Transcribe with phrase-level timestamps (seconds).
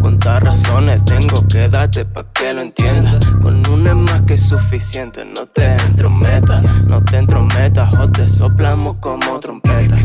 [0.00, 3.26] Cuántas razones tengo que darte pa' que lo entiendas.
[3.42, 8.96] Con una es más que suficiente, no te entrometas, no te entrometas o te soplamos
[9.00, 9.96] como trompeta.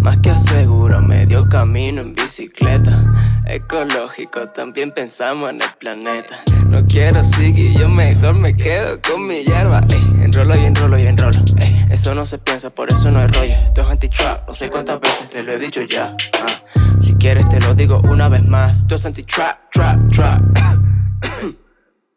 [0.00, 3.04] Más que aseguro, medio camino en bicicleta.
[3.46, 6.36] Ecológico, también pensamos en el planeta.
[6.66, 9.82] No quiero seguir, yo mejor me quedo con mi hierba.
[9.90, 11.38] Ey, enrolo y enrolo y enrolo.
[11.60, 13.54] Ey, eso no se piensa, por eso no hay rollo.
[13.66, 16.16] Esto es anti-trap, no sé cuántas veces te lo he dicho ya.
[16.34, 18.78] Ah, si quieres te lo digo una vez más.
[18.78, 20.42] Esto es anti-trap, trap, trap.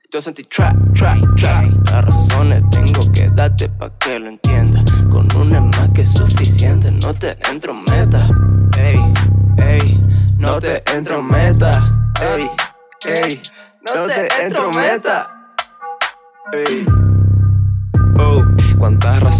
[0.03, 1.65] Esto es anti-trap, trap, trap.
[1.91, 4.83] Las razones tengo que darte pa' que lo entiendas.
[5.09, 8.29] Con una es más que suficiente, no te entrometas.
[8.77, 8.99] Ey,
[9.57, 10.03] ey,
[10.37, 11.77] no te entrometas.
[12.21, 12.49] Ey,
[13.07, 13.41] ey,
[13.93, 15.27] no te entrometas.
[16.53, 16.85] Ey.
[18.17, 18.41] Oh,
[18.77, 19.34] cuántas razones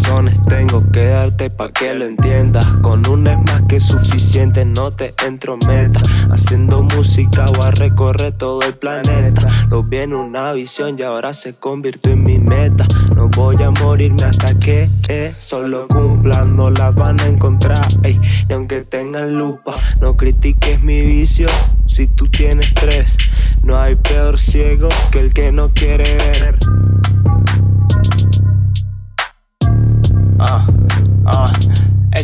[1.35, 2.65] pa' que lo entiendas.
[2.81, 6.03] Con una es más que suficiente, no te entrometas.
[6.31, 9.47] Haciendo música voy a recorrer todo el planeta.
[9.69, 12.85] Lo vi en una visión y ahora se convirtió en mi meta.
[13.15, 17.85] No voy a morirme hasta que eh, solo cumplan, no la van a encontrar.
[18.03, 21.47] Ey, y aunque tengan lupa, no critiques mi vicio.
[21.85, 23.17] Si tú tienes tres,
[23.63, 26.57] no hay peor ciego que el que no quiere ver.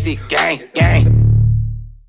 [0.01, 1.20] Ah, ah, ese gang, gang.